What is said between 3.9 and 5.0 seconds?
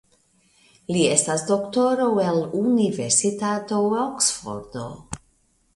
Oksfordo.